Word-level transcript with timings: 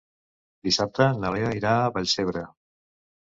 Dissabte 0.67 1.09
na 1.19 1.31
Lea 1.35 1.51
irà 1.59 1.75
a 1.83 1.91
Vallcebre. 1.99 2.45